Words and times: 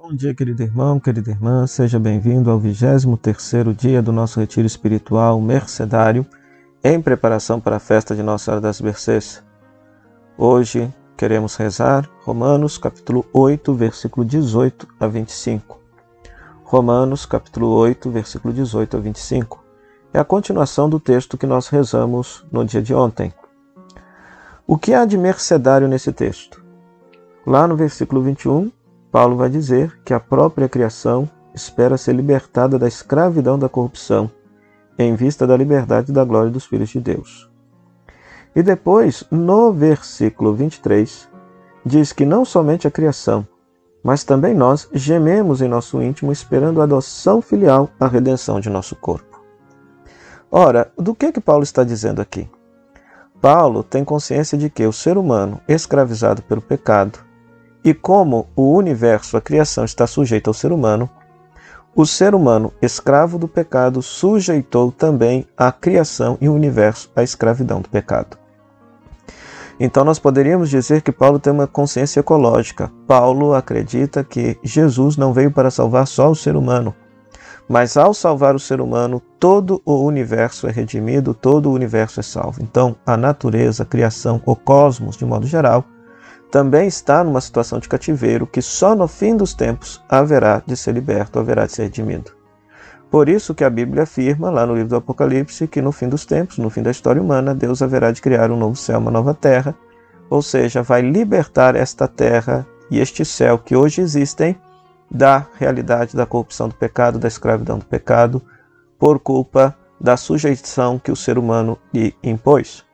Bom 0.00 0.14
dia, 0.14 0.32
querido 0.32 0.62
irmão, 0.62 1.00
querida 1.00 1.28
irmã, 1.28 1.66
seja 1.66 1.98
bem-vindo 1.98 2.52
ao 2.52 2.60
23º 2.60 3.74
dia 3.74 4.00
do 4.00 4.12
nosso 4.12 4.38
retiro 4.38 4.64
espiritual 4.64 5.40
mercedário, 5.40 6.24
em 6.84 7.02
preparação 7.02 7.60
para 7.60 7.76
a 7.76 7.80
festa 7.80 8.14
de 8.14 8.22
Nossa 8.22 8.44
Senhora 8.44 8.60
das 8.60 8.80
Mercês. 8.80 9.42
Hoje 10.38 10.94
queremos 11.16 11.56
rezar 11.56 12.08
Romanos 12.22 12.78
capítulo 12.78 13.26
8, 13.32 13.74
versículo 13.74 14.24
18 14.24 14.86
a 15.00 15.08
25. 15.08 15.80
Romanos 16.62 17.26
capítulo 17.26 17.66
8, 17.66 18.08
versículo 18.08 18.54
18 18.54 18.96
a 18.96 19.00
25. 19.00 19.64
É 20.14 20.20
a 20.20 20.24
continuação 20.24 20.88
do 20.88 21.00
texto 21.00 21.36
que 21.36 21.46
nós 21.46 21.66
rezamos 21.66 22.46
no 22.52 22.64
dia 22.64 22.80
de 22.80 22.94
ontem. 22.94 23.34
O 24.64 24.78
que 24.78 24.94
há 24.94 25.04
de 25.04 25.18
mercedário 25.18 25.88
nesse 25.88 26.12
texto? 26.12 26.64
Lá 27.44 27.66
no 27.66 27.74
versículo 27.76 28.22
21, 28.22 28.70
Paulo 29.10 29.36
vai 29.36 29.48
dizer 29.48 29.98
que 30.04 30.12
a 30.12 30.20
própria 30.20 30.68
criação 30.68 31.28
espera 31.54 31.96
ser 31.96 32.14
libertada 32.14 32.78
da 32.78 32.86
escravidão 32.86 33.58
da 33.58 33.68
corrupção, 33.68 34.30
em 34.98 35.14
vista 35.14 35.46
da 35.46 35.56
liberdade 35.56 36.10
e 36.10 36.14
da 36.14 36.24
glória 36.24 36.50
dos 36.50 36.66
filhos 36.66 36.90
de 36.90 37.00
Deus. 37.00 37.50
E 38.54 38.62
depois, 38.62 39.24
no 39.30 39.72
versículo 39.72 40.54
23, 40.54 41.28
diz 41.84 42.12
que 42.12 42.26
não 42.26 42.44
somente 42.44 42.86
a 42.86 42.90
criação, 42.90 43.46
mas 44.02 44.24
também 44.24 44.54
nós 44.54 44.88
gememos 44.92 45.62
em 45.62 45.68
nosso 45.68 46.02
íntimo 46.02 46.32
esperando 46.32 46.80
a 46.80 46.84
adoção 46.84 47.40
filial, 47.40 47.90
a 47.98 48.06
redenção 48.06 48.60
de 48.60 48.70
nosso 48.70 48.94
corpo. 48.96 49.42
Ora, 50.50 50.90
do 50.96 51.14
que 51.14 51.32
que 51.32 51.40
Paulo 51.40 51.62
está 51.62 51.84
dizendo 51.84 52.20
aqui? 52.20 52.48
Paulo 53.40 53.82
tem 53.82 54.04
consciência 54.04 54.58
de 54.58 54.68
que 54.68 54.86
o 54.86 54.92
ser 54.92 55.16
humano, 55.16 55.60
escravizado 55.68 56.42
pelo 56.42 56.60
pecado, 56.60 57.18
e 57.84 57.94
como 57.94 58.46
o 58.56 58.74
universo, 58.76 59.36
a 59.36 59.40
criação, 59.40 59.84
está 59.84 60.06
sujeita 60.06 60.50
ao 60.50 60.54
ser 60.54 60.72
humano, 60.72 61.08
o 61.94 62.06
ser 62.06 62.34
humano, 62.34 62.72
escravo 62.80 63.38
do 63.38 63.48
pecado, 63.48 64.02
sujeitou 64.02 64.92
também 64.92 65.46
a 65.56 65.72
criação 65.72 66.38
e 66.40 66.48
o 66.48 66.54
universo 66.54 67.10
à 67.16 67.22
escravidão 67.22 67.80
do 67.80 67.88
pecado. 67.88 68.38
Então, 69.80 70.04
nós 70.04 70.18
poderíamos 70.18 70.70
dizer 70.70 71.02
que 71.02 71.12
Paulo 71.12 71.38
tem 71.38 71.52
uma 71.52 71.66
consciência 71.66 72.20
ecológica. 72.20 72.90
Paulo 73.06 73.54
acredita 73.54 74.22
que 74.24 74.58
Jesus 74.62 75.16
não 75.16 75.32
veio 75.32 75.50
para 75.50 75.70
salvar 75.70 76.06
só 76.06 76.30
o 76.30 76.36
ser 76.36 76.56
humano, 76.56 76.94
mas 77.68 77.96
ao 77.96 78.14
salvar 78.14 78.54
o 78.54 78.60
ser 78.60 78.80
humano, 78.80 79.20
todo 79.38 79.82
o 79.84 80.02
universo 80.04 80.66
é 80.66 80.70
redimido, 80.70 81.34
todo 81.34 81.68
o 81.68 81.74
universo 81.74 82.18
é 82.20 82.22
salvo. 82.22 82.62
Então, 82.62 82.96
a 83.04 83.16
natureza, 83.16 83.82
a 83.82 83.86
criação, 83.86 84.40
o 84.46 84.56
cosmos, 84.56 85.16
de 85.16 85.24
modo 85.24 85.46
geral, 85.46 85.84
também 86.50 86.88
está 86.88 87.22
numa 87.22 87.40
situação 87.40 87.78
de 87.78 87.88
cativeiro 87.88 88.46
que 88.46 88.62
só 88.62 88.94
no 88.94 89.06
fim 89.06 89.36
dos 89.36 89.54
tempos 89.54 90.02
haverá 90.08 90.62
de 90.66 90.76
ser 90.76 90.92
liberto, 90.92 91.38
haverá 91.38 91.66
de 91.66 91.72
ser 91.72 91.84
redimido. 91.84 92.32
Por 93.10 93.28
isso 93.28 93.54
que 93.54 93.64
a 93.64 93.70
Bíblia 93.70 94.02
afirma 94.02 94.50
lá 94.50 94.66
no 94.66 94.74
livro 94.74 94.90
do 94.90 94.96
Apocalipse 94.96 95.66
que 95.66 95.80
no 95.80 95.92
fim 95.92 96.08
dos 96.08 96.26
tempos, 96.26 96.58
no 96.58 96.68
fim 96.68 96.82
da 96.82 96.90
história 96.90 97.20
humana, 97.20 97.54
Deus 97.54 97.80
haverá 97.80 98.10
de 98.10 98.20
criar 98.20 98.50
um 98.50 98.56
novo 98.56 98.76
céu, 98.76 98.98
uma 98.98 99.10
nova 99.10 99.32
terra, 99.32 99.74
ou 100.28 100.42
seja, 100.42 100.82
vai 100.82 101.00
libertar 101.00 101.74
esta 101.74 102.06
terra 102.06 102.66
e 102.90 102.98
este 102.98 103.24
céu 103.24 103.58
que 103.58 103.74
hoje 103.74 104.02
existem 104.02 104.58
da 105.10 105.46
realidade 105.58 106.14
da 106.14 106.26
corrupção 106.26 106.68
do 106.68 106.74
pecado, 106.74 107.18
da 107.18 107.28
escravidão 107.28 107.78
do 107.78 107.86
pecado, 107.86 108.42
por 108.98 109.18
culpa 109.18 109.74
da 109.98 110.16
sujeição 110.16 110.98
que 110.98 111.10
o 111.10 111.16
ser 111.16 111.38
humano 111.38 111.78
lhe 111.92 112.14
impôs. 112.22 112.84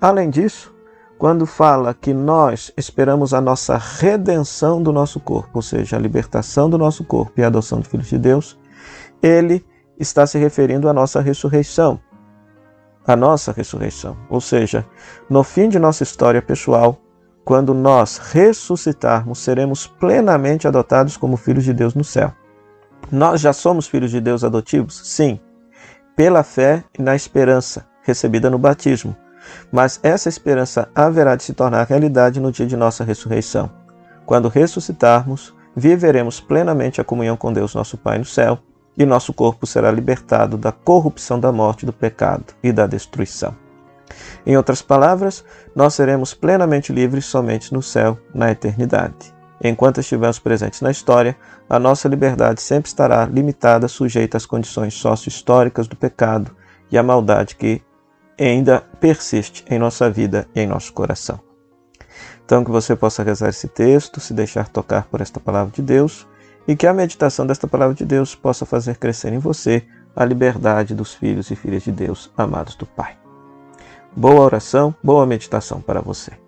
Além 0.00 0.28
disso, 0.28 0.73
quando 1.24 1.46
fala 1.46 1.94
que 1.94 2.12
nós 2.12 2.70
esperamos 2.76 3.32
a 3.32 3.40
nossa 3.40 3.78
redenção 3.78 4.82
do 4.82 4.92
nosso 4.92 5.18
corpo, 5.18 5.52
ou 5.54 5.62
seja, 5.62 5.96
a 5.96 5.98
libertação 5.98 6.68
do 6.68 6.76
nosso 6.76 7.02
corpo 7.02 7.40
e 7.40 7.42
a 7.42 7.46
adoção 7.46 7.80
de 7.80 7.88
filhos 7.88 8.08
de 8.08 8.18
Deus, 8.18 8.60
ele 9.22 9.64
está 9.98 10.26
se 10.26 10.36
referindo 10.36 10.86
à 10.86 10.92
nossa 10.92 11.22
ressurreição. 11.22 11.98
A 13.06 13.16
nossa 13.16 13.52
ressurreição. 13.52 14.18
Ou 14.28 14.38
seja, 14.38 14.86
no 15.30 15.42
fim 15.42 15.70
de 15.70 15.78
nossa 15.78 16.02
história 16.02 16.42
pessoal, 16.42 16.98
quando 17.42 17.72
nós 17.72 18.18
ressuscitarmos, 18.18 19.38
seremos 19.38 19.86
plenamente 19.86 20.68
adotados 20.68 21.16
como 21.16 21.38
filhos 21.38 21.64
de 21.64 21.72
Deus 21.72 21.94
no 21.94 22.04
céu. 22.04 22.34
Nós 23.10 23.40
já 23.40 23.54
somos 23.54 23.86
filhos 23.86 24.10
de 24.10 24.20
Deus 24.20 24.44
adotivos? 24.44 25.00
Sim, 25.08 25.40
pela 26.14 26.42
fé 26.42 26.84
e 26.98 27.00
na 27.00 27.16
esperança 27.16 27.86
recebida 28.02 28.50
no 28.50 28.58
batismo. 28.58 29.16
Mas 29.70 30.00
essa 30.02 30.28
esperança 30.28 30.88
haverá 30.94 31.36
de 31.36 31.42
se 31.42 31.52
tornar 31.52 31.86
realidade 31.86 32.40
no 32.40 32.52
dia 32.52 32.66
de 32.66 32.76
nossa 32.76 33.04
ressurreição. 33.04 33.70
Quando 34.26 34.48
ressuscitarmos, 34.48 35.54
viveremos 35.76 36.40
plenamente 36.40 37.00
a 37.00 37.04
comunhão 37.04 37.36
com 37.36 37.52
Deus, 37.52 37.74
nosso 37.74 37.96
Pai 37.96 38.18
no 38.18 38.24
céu, 38.24 38.58
e 38.96 39.04
nosso 39.04 39.32
corpo 39.32 39.66
será 39.66 39.90
libertado 39.90 40.56
da 40.56 40.70
corrupção 40.70 41.38
da 41.38 41.50
morte, 41.50 41.84
do 41.84 41.92
pecado 41.92 42.54
e 42.62 42.72
da 42.72 42.86
destruição. 42.86 43.54
Em 44.46 44.56
outras 44.56 44.82
palavras, 44.82 45.44
nós 45.74 45.94
seremos 45.94 46.34
plenamente 46.34 46.92
livres 46.92 47.24
somente 47.24 47.72
no 47.72 47.82
céu, 47.82 48.18
na 48.32 48.50
eternidade. 48.50 49.34
Enquanto 49.62 50.00
estivermos 50.00 50.38
presentes 50.38 50.80
na 50.80 50.90
história, 50.90 51.36
a 51.68 51.78
nossa 51.78 52.08
liberdade 52.08 52.60
sempre 52.60 52.88
estará 52.88 53.24
limitada, 53.24 53.88
sujeita 53.88 54.36
às 54.36 54.46
condições 54.46 54.94
sócio-históricas 54.94 55.88
do 55.88 55.96
pecado 55.96 56.54
e 56.90 56.98
à 56.98 57.02
maldade 57.02 57.56
que 57.56 57.82
ainda 58.42 58.80
persiste 59.00 59.64
em 59.68 59.78
nossa 59.78 60.10
vida 60.10 60.46
e 60.54 60.60
em 60.60 60.66
nosso 60.66 60.92
coração. 60.92 61.40
Então, 62.44 62.64
que 62.64 62.70
você 62.70 62.94
possa 62.94 63.22
rezar 63.22 63.48
esse 63.48 63.68
texto, 63.68 64.20
se 64.20 64.34
deixar 64.34 64.68
tocar 64.68 65.04
por 65.04 65.20
esta 65.20 65.40
palavra 65.40 65.72
de 65.72 65.80
Deus 65.80 66.26
e 66.68 66.76
que 66.76 66.86
a 66.86 66.92
meditação 66.92 67.46
desta 67.46 67.66
palavra 67.66 67.94
de 67.94 68.04
Deus 68.04 68.34
possa 68.34 68.66
fazer 68.66 68.96
crescer 68.96 69.32
em 69.32 69.38
você 69.38 69.86
a 70.14 70.24
liberdade 70.24 70.94
dos 70.94 71.14
filhos 71.14 71.50
e 71.50 71.56
filhas 71.56 71.82
de 71.82 71.92
Deus, 71.92 72.30
amados 72.36 72.74
do 72.76 72.86
Pai. 72.86 73.16
Boa 74.14 74.42
oração, 74.42 74.94
boa 75.02 75.26
meditação 75.26 75.80
para 75.80 76.00
você. 76.00 76.43